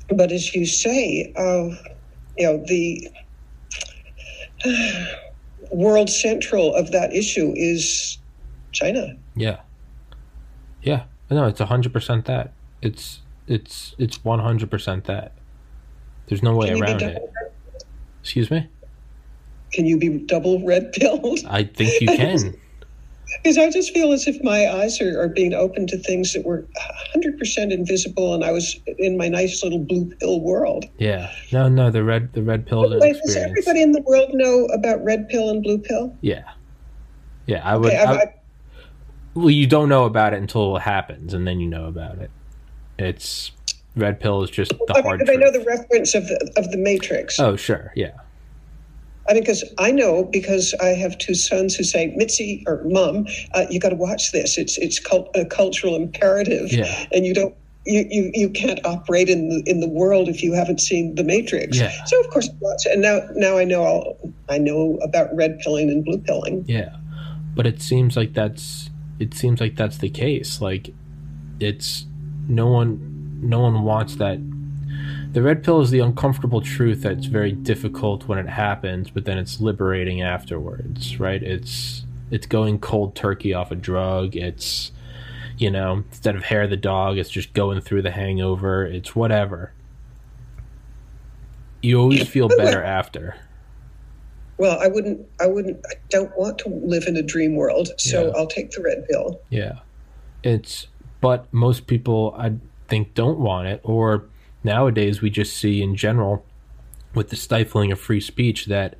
But 0.08 0.32
as 0.32 0.54
you 0.54 0.66
say, 0.66 1.32
uh, 1.36 1.70
you 2.36 2.46
know 2.46 2.64
the 2.66 3.08
world 5.70 6.10
central 6.10 6.74
of 6.74 6.90
that 6.92 7.14
issue 7.14 7.52
is 7.56 8.18
China. 8.72 9.16
Yeah. 9.34 9.60
Yeah. 10.82 11.04
No, 11.30 11.46
it's 11.46 11.60
hundred 11.60 11.92
percent 11.92 12.24
that. 12.26 12.52
It's 12.82 13.20
it's 13.46 13.94
it's 13.98 14.24
one 14.24 14.40
hundred 14.40 14.70
percent 14.70 15.04
that. 15.04 15.32
There's 16.26 16.42
no 16.42 16.56
way 16.56 16.68
Can 16.68 16.82
around 16.82 17.02
it. 17.02 17.32
Excuse 18.20 18.50
me. 18.50 18.68
Can 19.72 19.86
you 19.86 19.96
be 19.98 20.18
double 20.18 20.64
red 20.64 20.92
pilled? 20.92 21.40
I 21.48 21.64
think 21.64 22.00
you 22.00 22.06
can. 22.16 22.56
Because 23.36 23.58
I 23.58 23.70
just 23.70 23.92
feel 23.94 24.12
as 24.12 24.26
if 24.26 24.42
my 24.42 24.68
eyes 24.68 25.00
are, 25.00 25.20
are 25.20 25.28
being 25.28 25.54
open 25.54 25.86
to 25.88 25.98
things 25.98 26.32
that 26.32 26.44
were 26.44 26.66
100% 27.14 27.72
invisible, 27.72 28.34
and 28.34 28.44
I 28.44 28.52
was 28.52 28.78
in 28.98 29.16
my 29.16 29.28
nice 29.28 29.62
little 29.62 29.78
blue 29.78 30.12
pill 30.16 30.40
world. 30.40 30.84
Yeah. 30.98 31.32
No, 31.52 31.68
no, 31.68 31.90
the 31.90 32.04
red 32.04 32.32
the 32.32 32.42
red 32.42 32.66
pill. 32.66 32.88
Wait, 32.98 33.16
does 33.24 33.36
everybody 33.36 33.82
in 33.82 33.92
the 33.92 34.02
world 34.02 34.30
know 34.32 34.66
about 34.66 35.02
red 35.04 35.28
pill 35.28 35.48
and 35.50 35.62
blue 35.62 35.78
pill? 35.78 36.16
Yeah. 36.20 36.50
Yeah, 37.46 37.62
I 37.64 37.76
would. 37.76 37.92
Okay, 37.92 37.96
I, 37.96 38.12
I, 38.12 38.34
well, 39.34 39.50
you 39.50 39.66
don't 39.66 39.88
know 39.88 40.04
about 40.04 40.34
it 40.34 40.38
until 40.38 40.76
it 40.76 40.82
happens, 40.82 41.34
and 41.34 41.46
then 41.46 41.60
you 41.60 41.66
know 41.66 41.86
about 41.86 42.18
it. 42.18 42.30
It's 42.98 43.52
red 43.96 44.20
pill 44.20 44.42
is 44.42 44.50
just 44.50 44.70
the 44.70 44.94
I 44.94 45.02
hard. 45.02 45.20
Mean, 45.20 45.30
I 45.30 45.34
know 45.34 45.50
the 45.50 45.64
reference 45.64 46.14
of 46.14 46.26
the 46.26 46.52
of 46.56 46.70
the 46.70 46.76
Matrix. 46.76 47.40
Oh, 47.40 47.56
sure, 47.56 47.92
yeah. 47.96 48.12
I 49.28 49.34
mean, 49.34 49.42
because 49.42 49.64
I 49.78 49.90
know 49.90 50.24
because 50.24 50.74
I 50.80 50.88
have 50.88 51.18
two 51.18 51.34
sons 51.34 51.76
who 51.76 51.84
say, 51.84 52.12
"Mitzi 52.16 52.64
or 52.66 52.82
Mom, 52.84 53.26
uh, 53.54 53.66
you 53.70 53.78
got 53.78 53.90
to 53.90 53.96
watch 53.96 54.32
this. 54.32 54.58
It's 54.58 54.78
it's 54.78 54.98
cult- 54.98 55.30
a 55.34 55.44
cultural 55.44 55.94
imperative, 55.96 56.72
yeah. 56.72 57.06
and 57.12 57.26
you 57.26 57.34
don't." 57.34 57.54
You, 57.86 58.06
you, 58.10 58.30
you 58.34 58.50
can't 58.50 58.78
operate 58.84 59.30
in 59.30 59.48
the 59.48 59.62
in 59.64 59.80
the 59.80 59.88
world 59.88 60.28
if 60.28 60.42
you 60.42 60.52
haven't 60.52 60.82
seen 60.82 61.14
the 61.14 61.24
Matrix. 61.24 61.78
Yeah. 61.78 61.90
So 62.04 62.20
of 62.20 62.28
course, 62.28 62.50
watch 62.60 62.84
and 62.84 63.00
now 63.00 63.20
now 63.34 63.56
I 63.56 63.64
know 63.64 63.82
all, 63.82 64.34
I 64.50 64.58
know 64.58 64.98
about 65.02 65.34
red 65.34 65.58
pilling 65.60 65.88
and 65.88 66.04
blue 66.04 66.18
pilling. 66.18 66.66
Yeah, 66.68 66.94
but 67.54 67.66
it 67.66 67.80
seems 67.80 68.18
like 68.18 68.34
that's 68.34 68.90
it 69.18 69.32
seems 69.32 69.62
like 69.62 69.76
that's 69.76 69.96
the 69.96 70.10
case. 70.10 70.60
Like 70.60 70.92
it's 71.58 72.04
no 72.48 72.66
one 72.66 73.38
no 73.40 73.60
one 73.60 73.82
wants 73.82 74.16
that 74.16 74.38
the 75.32 75.42
red 75.42 75.62
pill 75.62 75.80
is 75.80 75.90
the 75.90 76.00
uncomfortable 76.00 76.60
truth 76.60 77.02
that's 77.02 77.26
very 77.26 77.52
difficult 77.52 78.26
when 78.26 78.38
it 78.38 78.48
happens, 78.48 79.10
but 79.10 79.24
then 79.24 79.38
it's 79.38 79.60
liberating 79.60 80.22
afterwards, 80.22 81.20
right? 81.20 81.42
It's 81.42 82.04
it's 82.30 82.46
going 82.46 82.78
cold 82.78 83.14
turkey 83.14 83.54
off 83.54 83.70
a 83.70 83.76
drug. 83.76 84.36
It's 84.36 84.92
you 85.58 85.70
know, 85.70 86.04
instead 86.08 86.36
of 86.36 86.44
hair 86.44 86.66
the 86.66 86.76
dog, 86.76 87.18
it's 87.18 87.28
just 87.28 87.52
going 87.52 87.80
through 87.82 88.02
the 88.02 88.10
hangover. 88.10 88.84
It's 88.86 89.14
whatever. 89.14 89.72
You 91.82 92.00
always 92.00 92.26
feel 92.28 92.48
better 92.48 92.82
after. 92.82 93.36
Well, 94.58 94.78
I 94.80 94.88
wouldn't. 94.88 95.26
I 95.40 95.46
wouldn't. 95.46 95.84
I 95.90 95.94
don't 96.10 96.36
want 96.36 96.58
to 96.58 96.68
live 96.68 97.06
in 97.06 97.16
a 97.16 97.22
dream 97.22 97.56
world, 97.56 97.88
so 97.98 98.26
Yeah. 98.26 98.32
I'll 98.36 98.46
take 98.46 98.70
the 98.70 98.82
red 98.82 99.06
pill. 99.08 99.40
Yeah. 99.48 99.78
It's 100.42 100.86
but 101.20 101.52
most 101.52 101.86
people 101.86 102.34
I 102.36 102.54
think 102.88 103.14
don't 103.14 103.38
want 103.38 103.68
it 103.68 103.80
or 103.84 104.24
nowadays 104.62 105.20
we 105.20 105.30
just 105.30 105.56
see 105.56 105.82
in 105.82 105.96
general 105.96 106.44
with 107.14 107.30
the 107.30 107.36
stifling 107.36 107.90
of 107.90 107.98
free 107.98 108.20
speech 108.20 108.66
that 108.66 108.96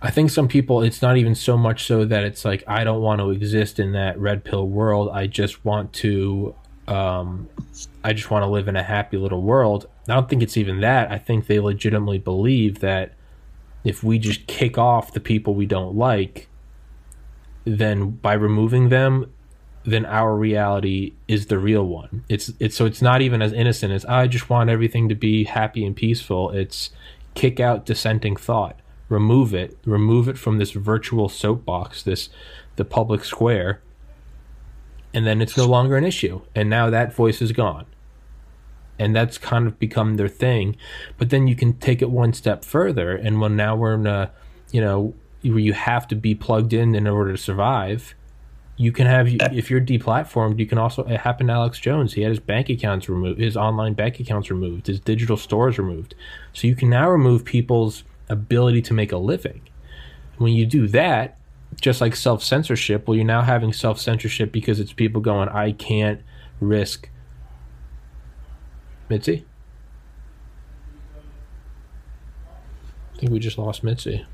I 0.00 0.10
think 0.10 0.30
some 0.30 0.48
people 0.48 0.82
it's 0.82 1.02
not 1.02 1.16
even 1.16 1.34
so 1.34 1.56
much 1.56 1.84
so 1.84 2.04
that 2.04 2.24
it's 2.24 2.44
like 2.44 2.62
I 2.66 2.84
don't 2.84 3.02
want 3.02 3.20
to 3.20 3.30
exist 3.30 3.78
in 3.78 3.92
that 3.92 4.18
red 4.18 4.44
pill 4.44 4.66
world. 4.68 5.10
I 5.12 5.26
just 5.26 5.64
want 5.64 5.92
to 5.94 6.54
um 6.86 7.48
I 8.04 8.12
just 8.12 8.30
want 8.30 8.44
to 8.44 8.46
live 8.46 8.68
in 8.68 8.76
a 8.76 8.82
happy 8.82 9.16
little 9.16 9.42
world. 9.42 9.88
I 10.08 10.14
don't 10.14 10.28
think 10.28 10.42
it's 10.42 10.56
even 10.56 10.80
that. 10.80 11.10
I 11.10 11.18
think 11.18 11.46
they 11.46 11.58
legitimately 11.58 12.18
believe 12.18 12.78
that 12.78 13.14
if 13.84 14.02
we 14.02 14.18
just 14.18 14.46
kick 14.46 14.78
off 14.78 15.12
the 15.12 15.20
people 15.20 15.54
we 15.54 15.66
don't 15.66 15.96
like, 15.96 16.48
then 17.64 18.10
by 18.10 18.34
removing 18.34 18.88
them, 18.88 19.32
then 19.92 20.06
our 20.06 20.36
reality 20.36 21.14
is 21.26 21.46
the 21.46 21.58
real 21.58 21.84
one. 21.84 22.24
It's 22.28 22.52
it's 22.58 22.76
so 22.76 22.86
it's 22.86 23.02
not 23.02 23.22
even 23.22 23.42
as 23.42 23.52
innocent 23.52 23.92
as 23.92 24.04
I 24.04 24.26
just 24.26 24.50
want 24.50 24.70
everything 24.70 25.08
to 25.08 25.14
be 25.14 25.44
happy 25.44 25.84
and 25.84 25.94
peaceful. 25.94 26.50
It's 26.50 26.90
kick 27.34 27.60
out 27.60 27.86
dissenting 27.86 28.36
thought, 28.36 28.78
remove 29.08 29.54
it, 29.54 29.78
remove 29.84 30.28
it 30.28 30.38
from 30.38 30.58
this 30.58 30.72
virtual 30.72 31.28
soapbox, 31.28 32.02
this 32.02 32.28
the 32.76 32.84
public 32.84 33.24
square, 33.24 33.80
and 35.12 35.26
then 35.26 35.40
it's 35.40 35.56
no 35.56 35.66
longer 35.66 35.96
an 35.96 36.04
issue. 36.04 36.42
And 36.54 36.70
now 36.70 36.90
that 36.90 37.14
voice 37.14 37.42
is 37.42 37.52
gone. 37.52 37.86
And 39.00 39.14
that's 39.14 39.38
kind 39.38 39.68
of 39.68 39.78
become 39.78 40.16
their 40.16 40.28
thing. 40.28 40.76
But 41.18 41.30
then 41.30 41.46
you 41.46 41.54
can 41.54 41.74
take 41.74 42.02
it 42.02 42.10
one 42.10 42.32
step 42.32 42.64
further 42.64 43.14
and 43.14 43.40
when 43.40 43.54
now 43.54 43.76
we're 43.76 43.94
in 43.94 44.06
a 44.08 44.32
you 44.70 44.80
know, 44.80 45.14
where 45.42 45.58
you 45.58 45.72
have 45.72 46.08
to 46.08 46.16
be 46.16 46.34
plugged 46.34 46.72
in 46.72 46.94
in 46.94 47.06
order 47.06 47.32
to 47.32 47.38
survive 47.38 48.14
you 48.78 48.92
can 48.92 49.06
have 49.06 49.26
uh, 49.26 49.48
if 49.52 49.70
you're 49.70 49.80
deplatformed 49.80 50.58
you 50.58 50.66
can 50.66 50.78
also 50.78 51.02
it 51.04 51.20
happened 51.20 51.48
to 51.48 51.52
alex 51.52 51.78
jones. 51.78 52.14
He 52.14 52.22
had 52.22 52.30
his 52.30 52.40
bank 52.40 52.70
accounts 52.70 53.08
removed 53.08 53.40
his 53.40 53.56
online 53.56 53.92
bank 53.92 54.20
accounts 54.20 54.50
removed 54.50 54.86
his 54.86 55.00
digital 55.00 55.36
stores 55.36 55.78
removed. 55.78 56.14
So 56.54 56.66
you 56.66 56.76
can 56.76 56.88
now 56.88 57.10
remove 57.10 57.44
people's 57.44 58.04
ability 58.28 58.80
to 58.82 58.94
make 58.94 59.12
a 59.12 59.18
living. 59.18 59.60
When 60.38 60.52
you 60.52 60.64
do 60.64 60.86
that 60.88 61.36
just 61.80 62.00
like 62.00 62.16
self-censorship 62.16 63.06
well 63.06 63.16
you're 63.16 63.24
now 63.24 63.42
having 63.42 63.72
self-censorship 63.72 64.50
because 64.50 64.80
it's 64.80 64.92
people 64.92 65.20
going 65.20 65.48
i 65.50 65.70
can't 65.70 66.20
risk 66.60 67.08
mitzi? 69.08 69.44
I 73.14 73.18
think 73.18 73.32
we 73.32 73.38
just 73.38 73.58
lost 73.58 73.84
mitzi 73.84 74.24